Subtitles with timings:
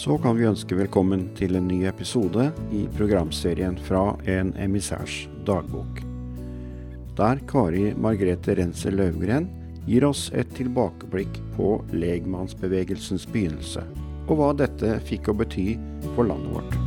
[0.00, 6.00] så kan vi ønske velkommen til en ny episode i programserien fra En emissærs dagbok.
[7.18, 9.50] Der Kari Margrethe Renser Løvgren
[9.84, 13.84] gir oss et tilbakeblikk på legmannsbevegelsens begynnelse,
[14.24, 15.74] og hva dette fikk å bety
[16.14, 16.79] for landet vårt.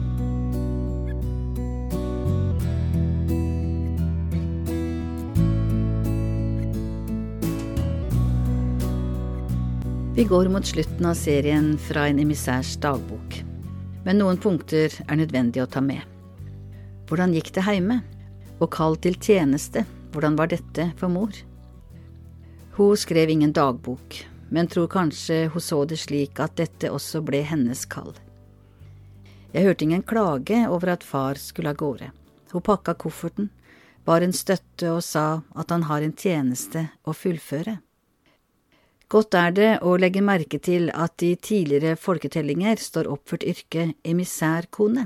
[10.15, 13.39] Vi går mot slutten av serien fra en emissærs dagbok,
[14.05, 16.03] men noen punkter er nødvendig å ta med.
[17.09, 17.95] Hvordan gikk det heime?
[18.61, 19.81] Og kall til tjeneste,
[20.13, 21.33] hvordan var dette for mor?
[22.77, 24.19] Hun skrev ingen dagbok,
[24.53, 28.13] men tror kanskje hun så det slik at dette også ble hennes kall.
[29.49, 32.11] Jeg hørte ingen klage over at far skulle av gårde.
[32.53, 33.49] Hun pakka kofferten,
[34.05, 37.79] bar en støtte og sa at han har en tjeneste å fullføre.
[39.13, 45.03] Godt er det å legge merke til at i tidligere folketellinger står oppført yrket emissærkone.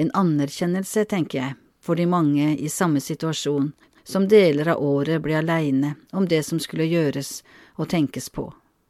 [0.00, 3.74] En anerkjennelse, tenker jeg, for de mange i samme situasjon,
[4.08, 7.42] som deler av året ble aleine om det som skulle gjøres
[7.76, 8.46] og tenkes på,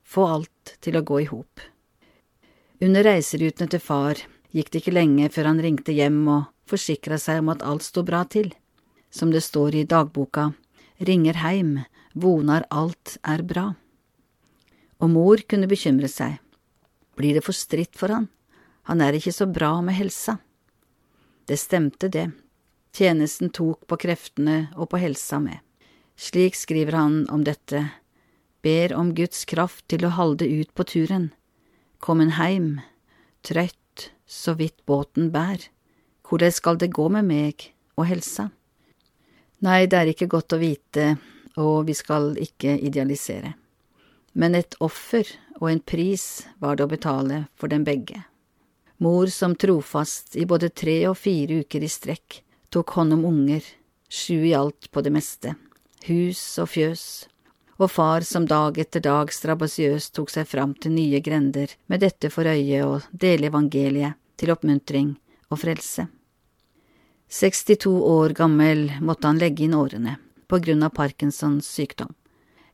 [0.07, 1.65] få alt til å gå i hop.
[2.79, 4.23] Under reiserutene til far
[4.55, 8.07] gikk det ikke lenge før han ringte hjem og forsikra seg om at alt sto
[8.07, 8.53] bra til.
[9.11, 10.53] Som det står i dagboka,
[11.03, 11.75] ringer heim,
[12.15, 13.69] vonar alt er bra
[14.99, 16.39] og mor kunne bekymre seg.
[17.19, 18.29] Blir det for stritt for han?
[18.89, 20.39] Han er ikke så bra med helsa.
[21.49, 22.31] Det stemte, det.
[22.95, 25.59] Tjenesten tok på kreftene og på helsa med.
[26.19, 27.85] Slik skriver han om dette,
[28.63, 31.31] ber om Guds kraft til å halde ut på turen.
[31.99, 32.81] kom en heim,
[33.43, 35.59] trøtt, så vidt båten bær.
[36.23, 38.51] Hvordan skal det gå med meg og helsa?
[39.61, 41.17] Nei, det er ikke godt å vite,
[41.57, 43.57] og vi skal ikke idealisere
[44.39, 45.27] men et offer
[45.59, 46.25] og en pris
[46.63, 48.23] var det å betale for dem begge.
[49.03, 53.65] Mor som trofast i både tre og fire uker i strekk tok hånd om unger,
[54.09, 55.55] sju i alt på det meste,
[56.07, 57.05] hus og fjøs,
[57.79, 62.31] og far som dag etter dag strabasiøst tok seg fram til nye grender med dette
[62.35, 65.15] for øye å dele evangeliet til oppmuntring
[65.51, 66.07] og frelse.
[67.29, 70.17] 62 år gammel måtte han legge inn årene
[70.49, 72.15] på grunn av Parkinsons sykdom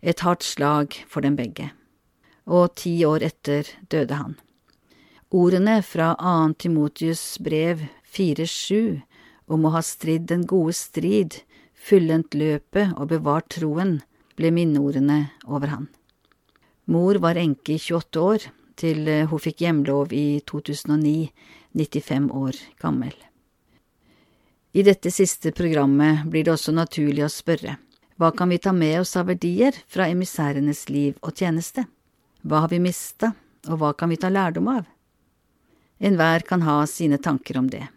[0.04, 1.70] et hardt slag for dem begge,
[2.44, 4.36] og ti år etter døde han.
[5.34, 6.54] Ordene fra 2.
[6.60, 7.80] Timotius brev
[8.14, 9.00] 4.7
[9.50, 11.40] om å ha stridd den gode strid,
[11.74, 13.98] fullendt løpet og bevart troen,
[14.36, 15.88] ble minneordene over han.
[16.86, 21.30] Mor var enke i 28 år, til hun fikk hjemlov i 2009,
[21.74, 23.14] 95 år gammel.
[24.74, 27.76] I dette siste programmet blir det også naturlig å spørre,
[28.16, 31.86] hva kan vi ta med oss av verdier fra emissærenes liv og tjeneste?
[32.46, 33.32] Hva har vi mista,
[33.66, 34.84] og hva kan vi ta lærdom av?
[35.98, 37.88] Enhver kan ha sine tanker om det.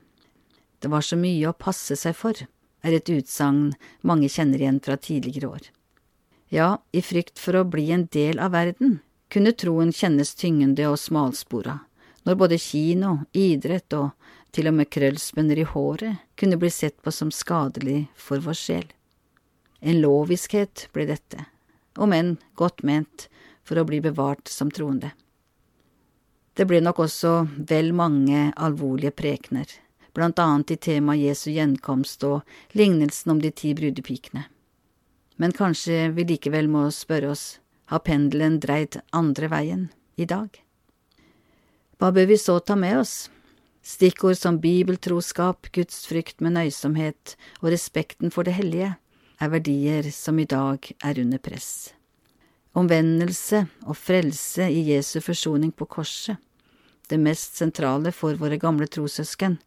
[0.80, 2.34] Det var så mye å passe seg for,
[2.82, 5.70] er et utsagn mange kjenner igjen fra tidligere år.
[6.50, 9.00] Ja, i frykt for å bli en del av verden
[9.30, 11.82] kunne troen kjennes tyngende og smalspora,
[12.26, 14.14] når både kino, idrett og
[14.56, 18.88] til og med krøllspenner i håret kunne bli sett på som skadelig for vår sjel.
[19.80, 21.46] En loviskhet ble dette,
[21.98, 23.28] om enn godt ment
[23.68, 25.12] for å bli bevart som troende.
[26.58, 27.34] Det ble nok også
[27.70, 29.70] vel mange alvorlige prekener,
[30.18, 34.48] blant annet i temaet Jesu gjenkomst og lignelsen om de ti brudepikene.
[35.38, 37.60] Men kanskje vi likevel må spørre oss,
[37.94, 39.84] har pendelen dreid andre veien
[40.18, 40.50] i dag?
[42.02, 43.30] Hva bør vi så ta med oss?
[43.86, 48.96] Stikkord som bibeltroskap, gudsfrykt med nøysomhet og respekten for det hellige
[49.42, 51.94] er verdier som i dag er under press.
[52.78, 56.38] Omvendelse og frelse i Jesu forsoning på korset,
[57.10, 59.58] det mest sentrale for våre gamle trossøsken,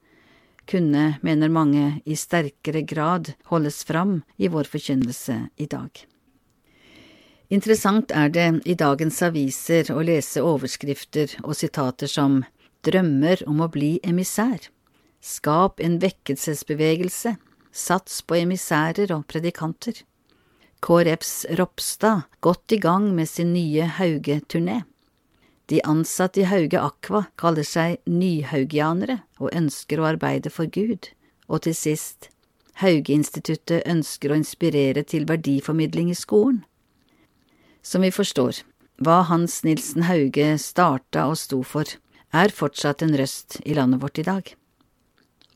[0.70, 5.90] kunne, mener mange, i sterkere grad holdes fram i vår forkynnelse i dag.
[7.50, 12.44] Interessant er det i dagens aviser å lese overskrifter og sitater som
[12.86, 14.70] Drømmer om å bli emissær,
[15.20, 17.34] Skap en vekkelsesbevegelse,
[17.72, 20.02] sats på emissærer og predikanter.
[20.80, 24.82] KrFs Ropstad godt i gang med sin nye Hauge-turné.
[25.70, 31.12] De ansatte i Hauge Aqua kaller seg nyhaugianere og ønsker å arbeide for Gud.
[31.46, 32.30] Og til sist,
[32.80, 36.64] Hauge-instituttet ønsker å inspirere til verdiformidling i skolen.
[37.82, 38.62] Som vi forstår,
[39.00, 41.86] hva Hans Nilsen Hauge starta og sto for,
[42.32, 44.54] er fortsatt en røst i landet vårt i dag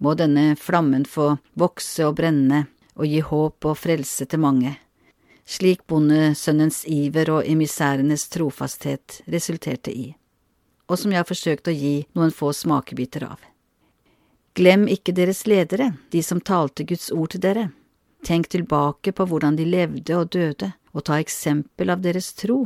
[0.05, 4.75] må denne flammen få vokse og brenne og gi håp og frelse til mange,
[5.49, 10.13] slik bondesønnens iver og emissærenes trofasthet resulterte i.
[10.87, 13.39] og som jeg har forsøkt å gi noen få smakebiter av.
[14.55, 17.71] Glem ikke deres ledere, de som talte Guds ord til dere.
[18.25, 22.59] Tenk tilbake på hvordan de levde og døde, og ta eksempel av deres tro,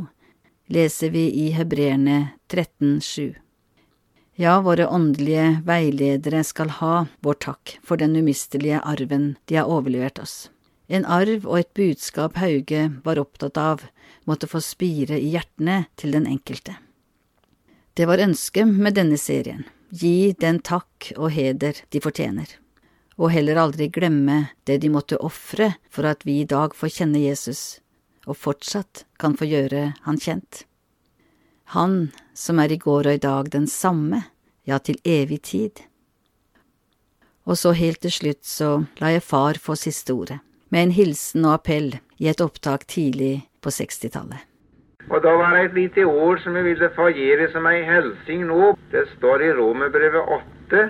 [0.67, 3.39] leser vi i Hebreerne 13,7.
[4.39, 10.21] Ja, våre åndelige veiledere skal ha vår takk for den umistelige arven de har overlevert
[10.23, 10.35] oss.
[10.87, 13.83] En arv og et budskap Hauge var opptatt av
[14.23, 16.77] måtte få spire i hjertene til den enkelte.
[17.99, 22.47] Det var ønsket med denne serien, gi den takk og heder de fortjener,
[23.19, 27.27] og heller aldri glemme det de måtte ofre for at vi i dag får kjenne
[27.27, 27.83] Jesus,
[28.23, 30.63] og fortsatt kan få gjøre han kjent.
[31.69, 34.23] Han som er i går og i dag den samme,
[34.65, 35.81] ja, til evig tid.
[37.45, 40.39] Og så helt til slutt så la jeg far få siste ordet,
[40.73, 44.47] med en hilsen og appell i et opptak tidlig på 60-tallet.
[45.09, 48.73] Og da var det et lite ord som jeg ville fagere som ei hilsing nå.
[48.89, 50.33] Det står i Romerbrevet
[50.69, 50.83] 8.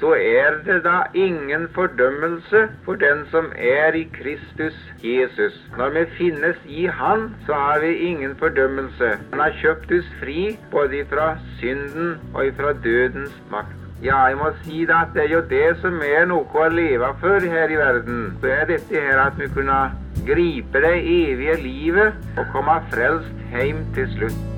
[0.00, 5.54] Så er det da ingen fordømmelse for den som er i Kristus Jesus.
[5.78, 9.12] Når vi finnes i Han, så har vi ingen fordømmelse.
[9.30, 13.78] Han har kjøpt oss fri både fra synden og fra dødens makt.
[14.02, 17.12] Ja, jeg må si da at det er jo det som er noe å leve
[17.22, 18.24] for her i verden.
[18.40, 19.78] Så er dette her at vi kunne
[20.26, 24.53] gripe det evige livet og komme frelst hjem til slutt.